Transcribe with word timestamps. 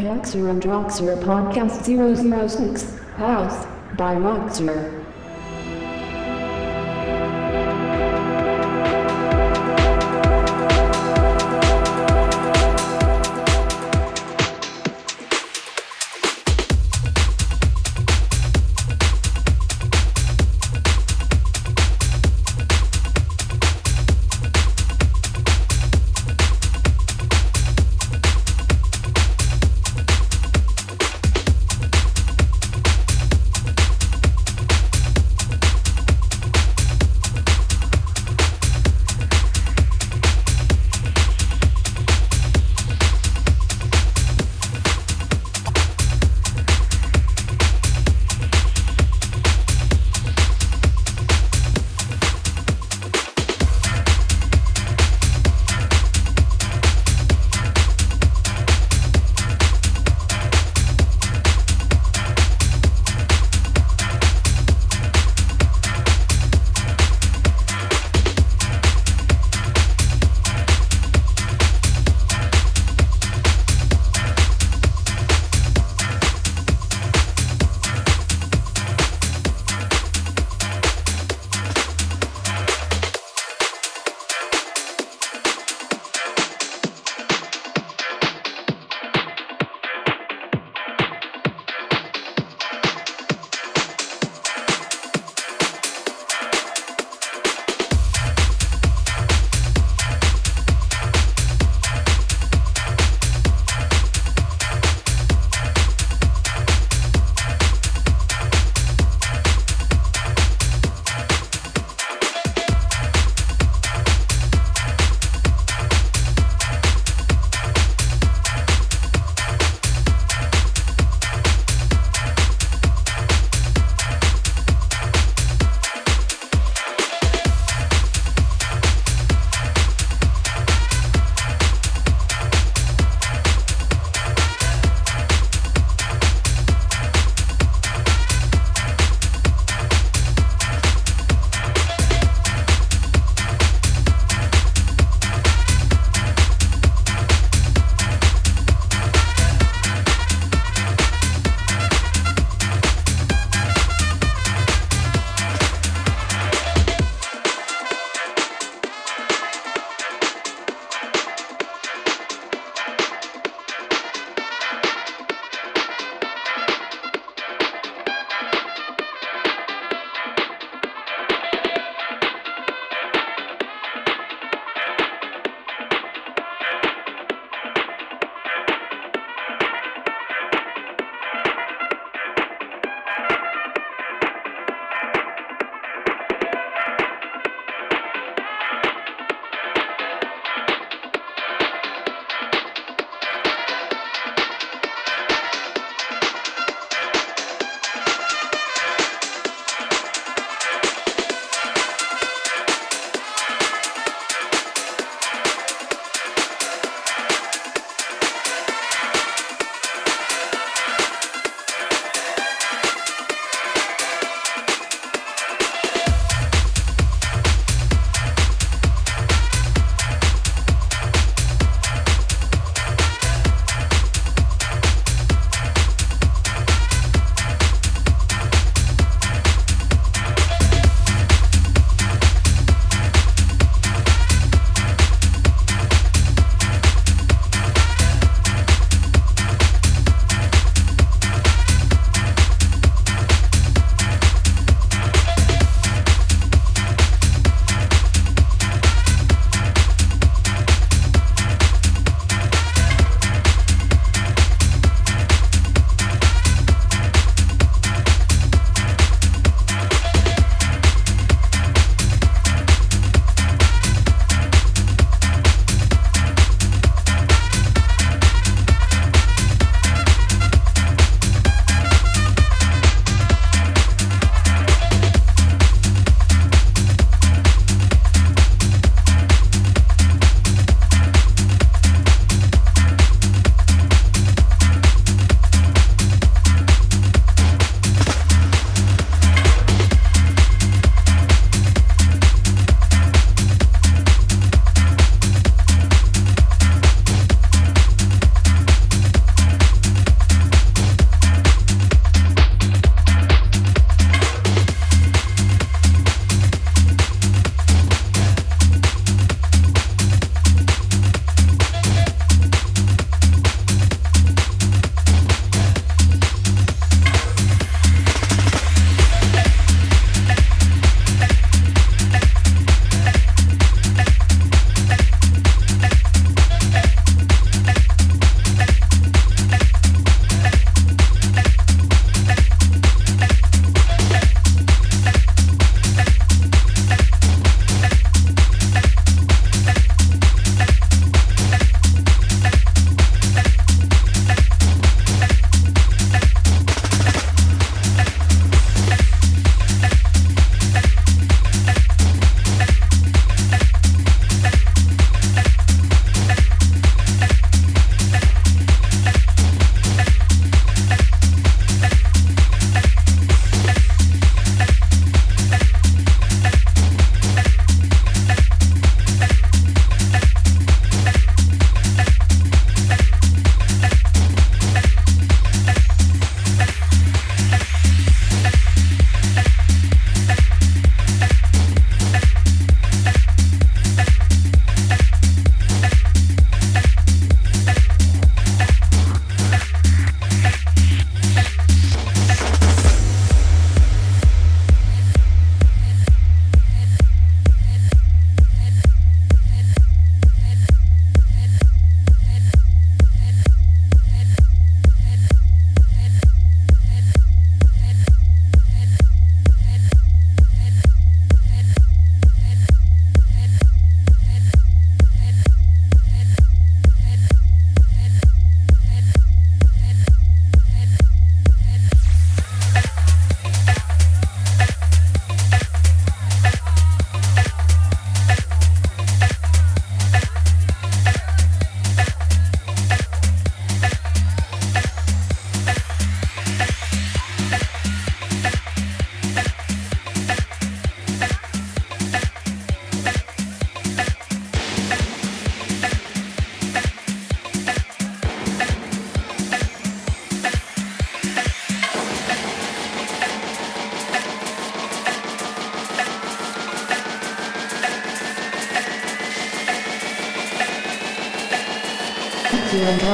Roxer 0.00 0.48
and 0.48 0.64
Roxer 0.64 1.16
Podcast 1.16 1.84
006, 1.84 2.98
House 3.16 3.66
by 3.96 4.14
Roxer. 4.14 4.97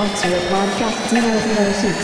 Talk 0.05 0.17
Zero 0.19 0.41
Podcast 0.51 1.09
006. 1.09 1.81
Zero 1.81 2.04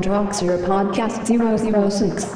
Drunk 0.00 0.32
Zero 0.34 0.58
Podcast 0.58 1.26
006. 1.26 2.35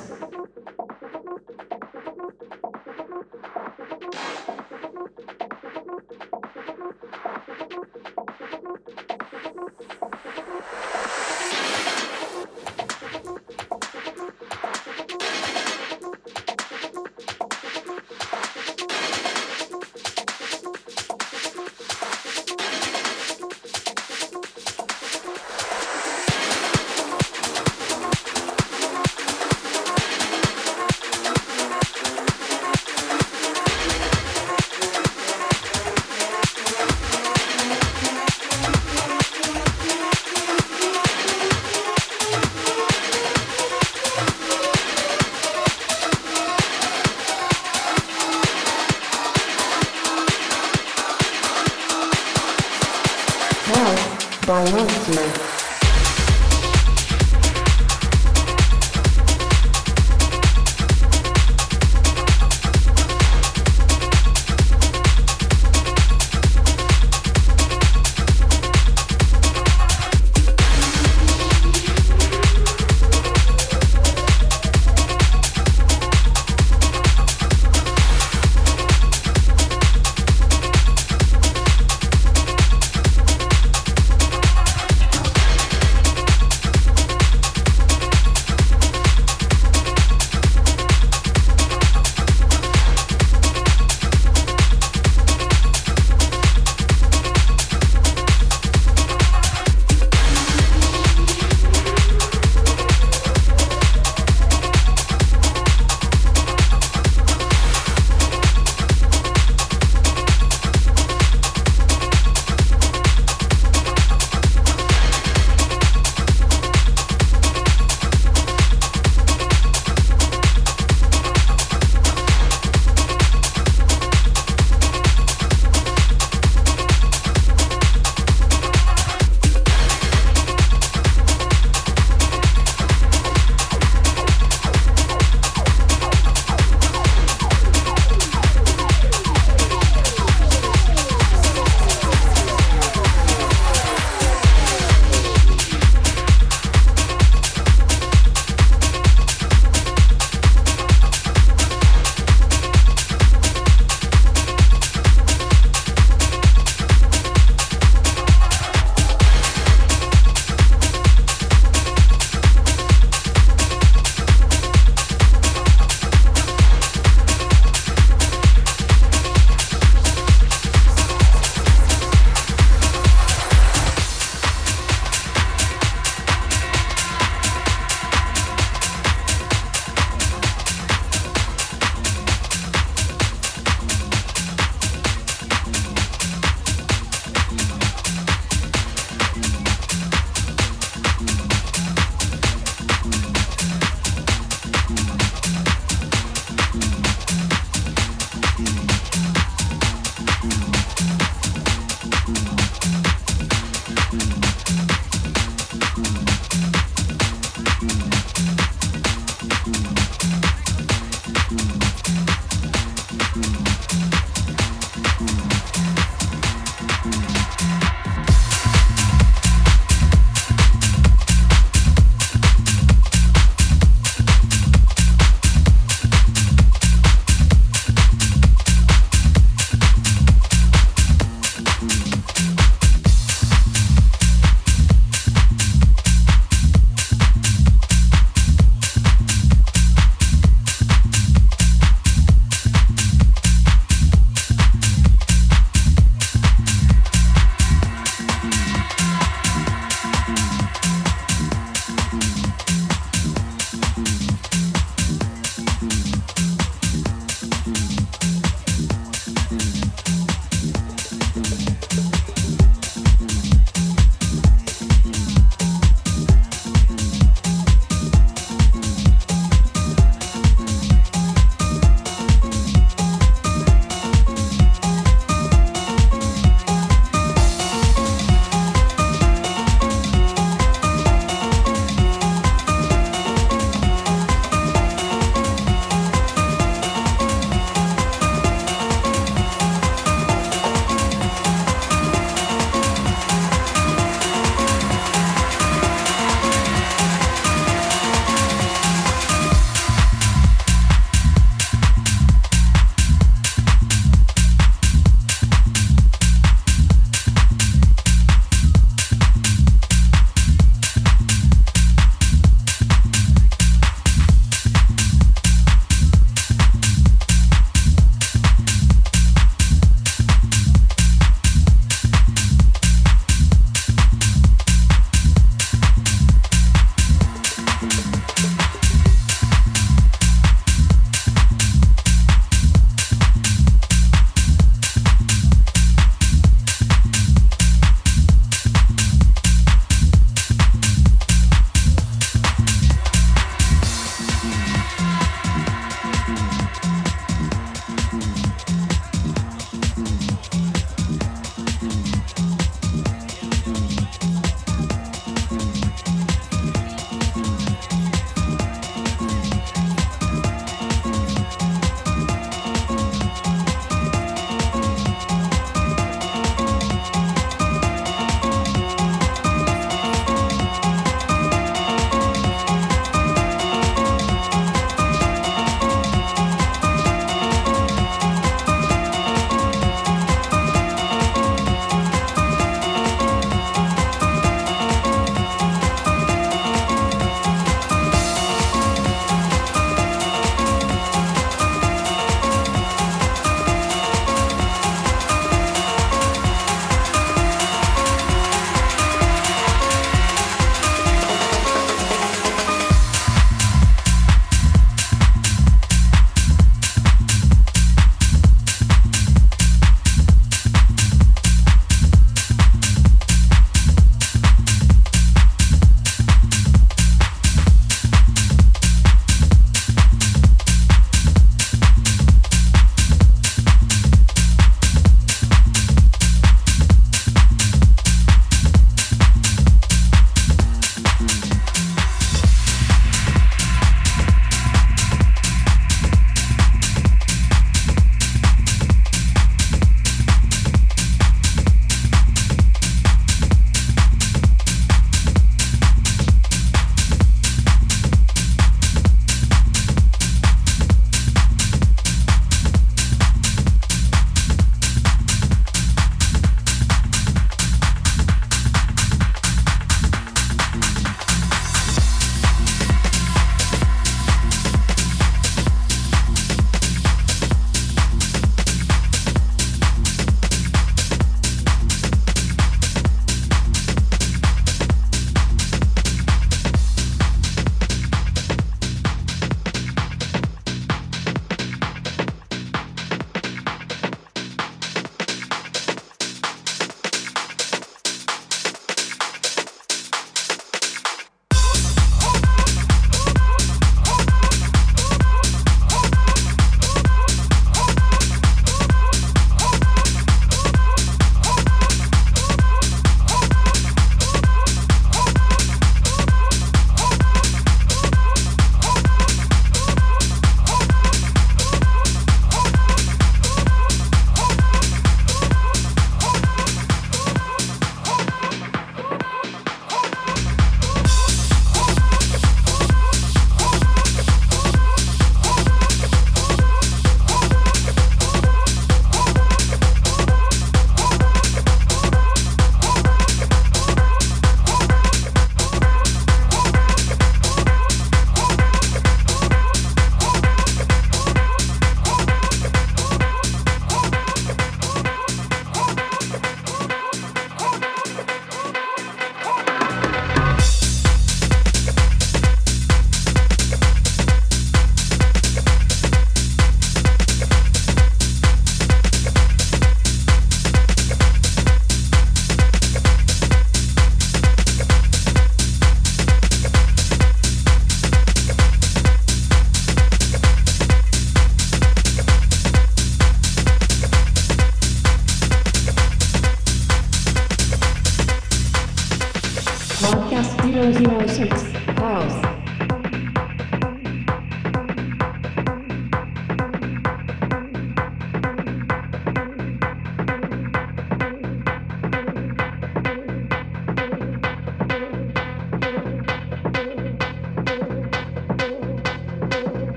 Boom. 202.35 202.60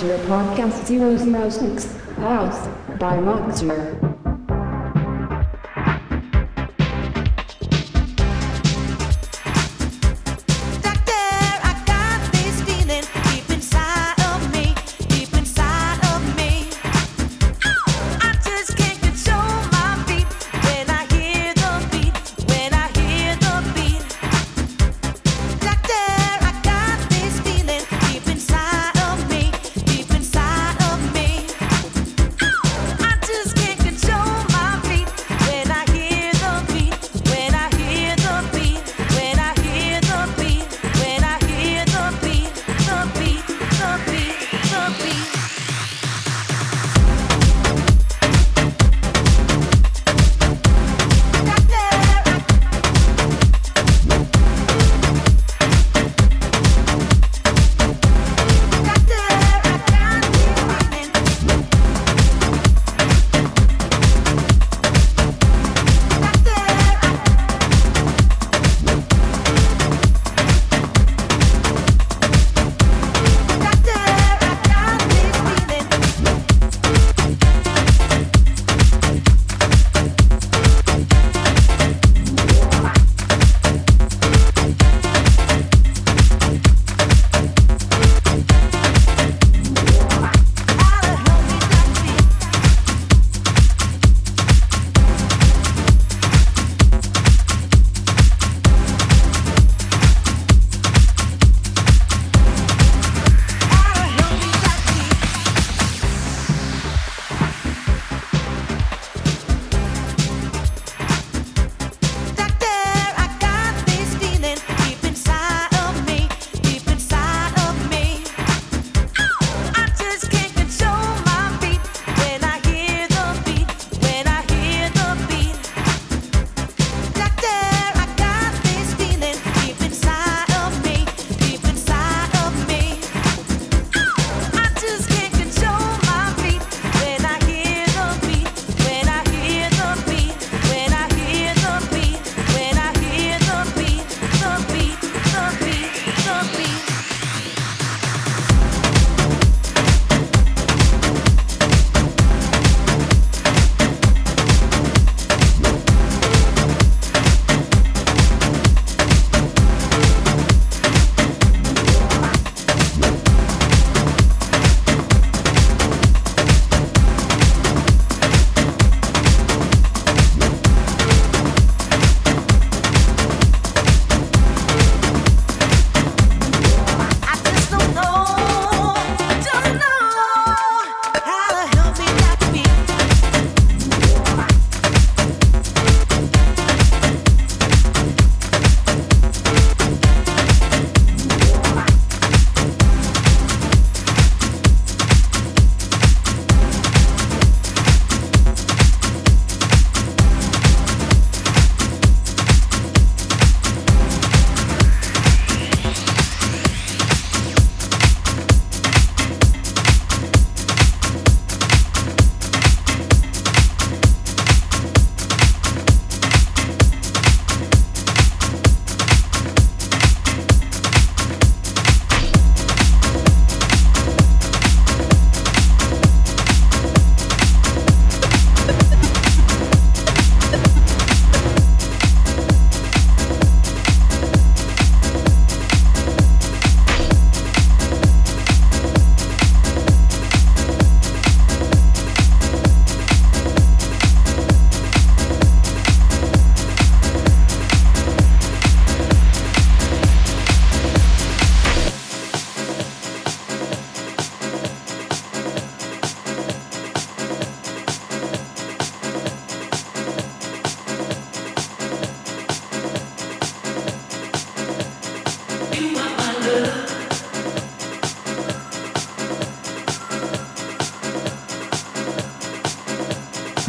Monster 0.00 0.18
Podcast 0.28 0.86
006, 0.86 1.84
by 2.98 3.20
Monster. 3.20 3.99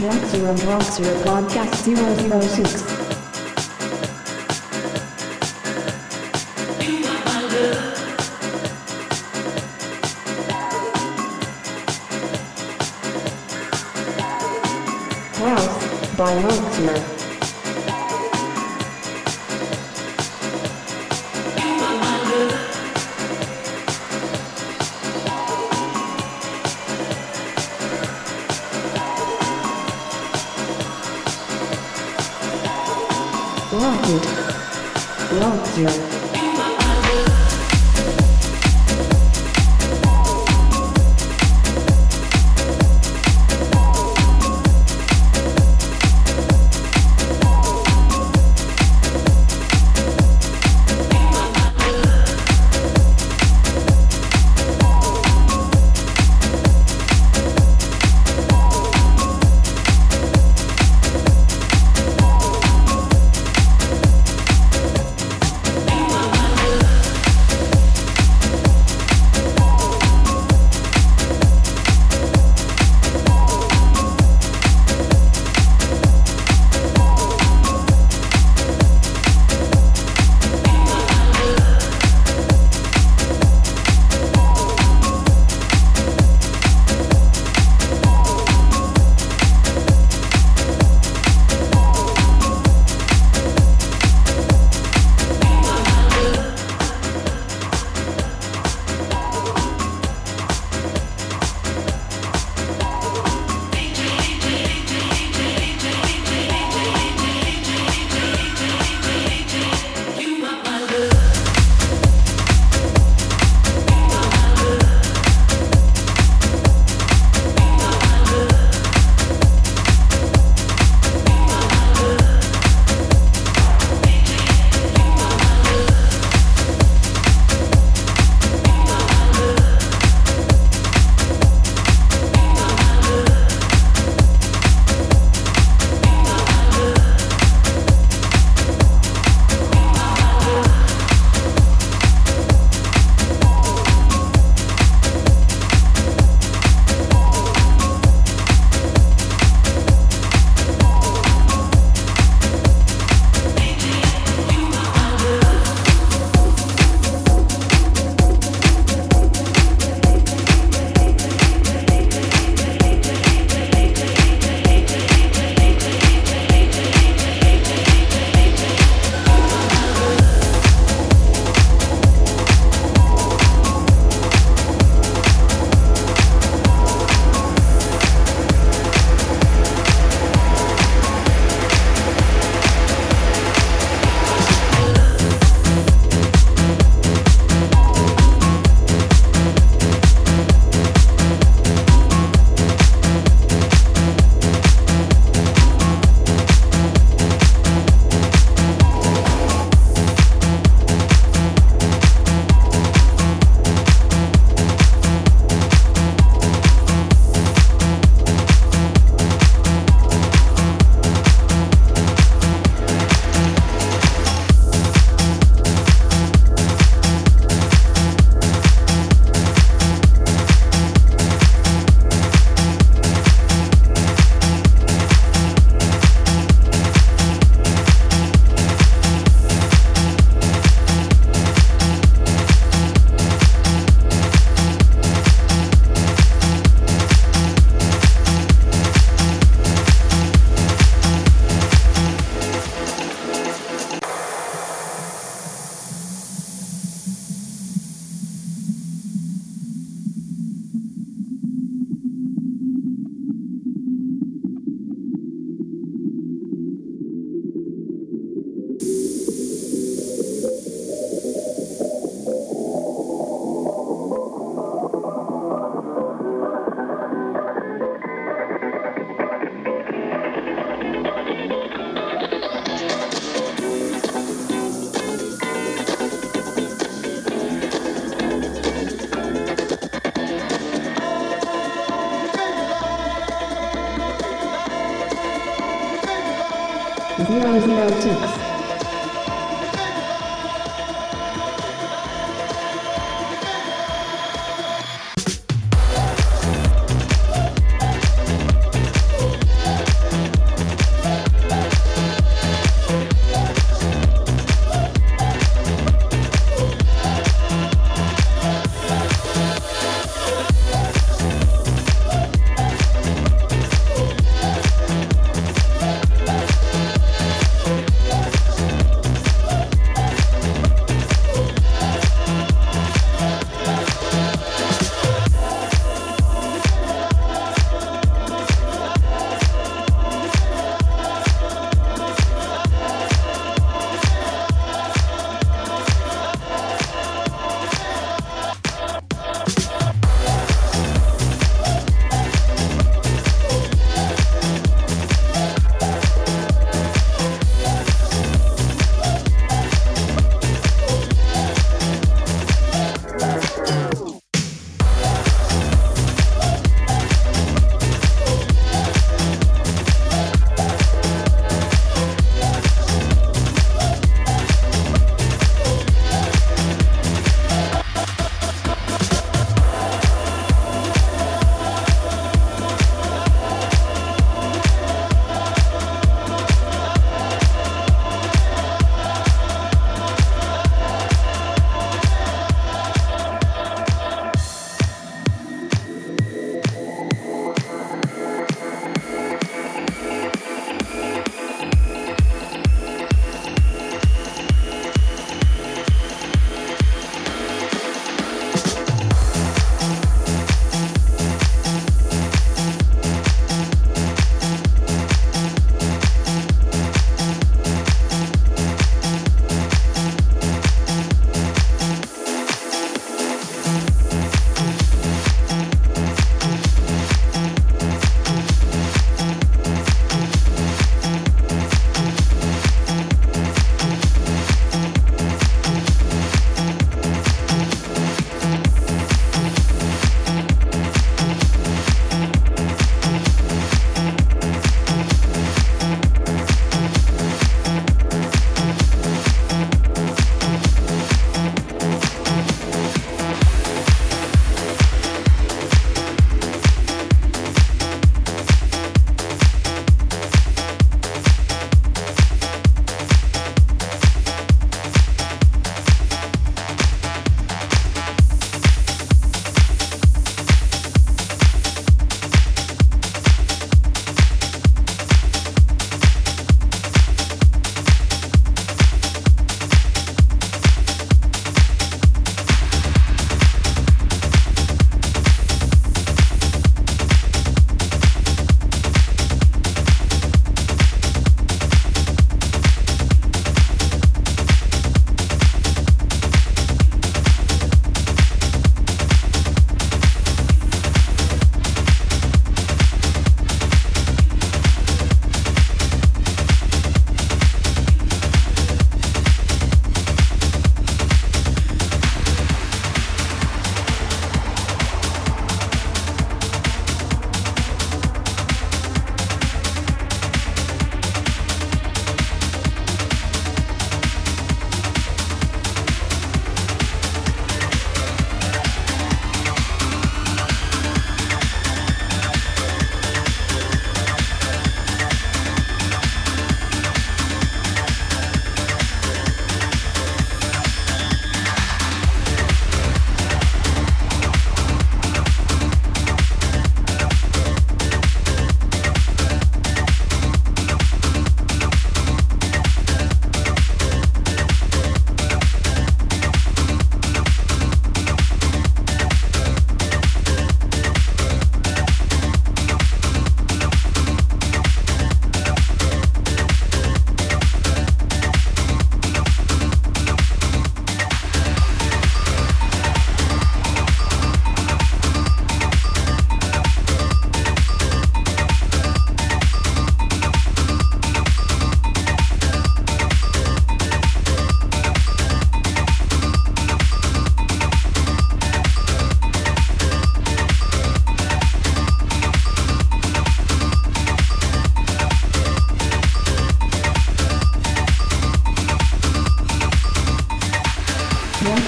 10110 0.02 1.24
podcast 1.24 1.86
006. 1.86 3.02
By 16.18 16.36
Monster. 16.41 17.21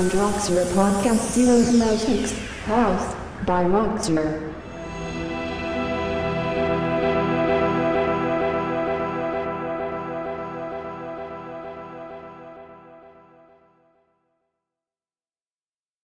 And 0.00 0.14
Roxer 0.14 0.64
podcast 0.72 1.32
Zero's 1.32 1.74
Mouse 1.74 2.32
House 2.64 3.14
by 3.44 3.64
Moxer. 3.64 4.49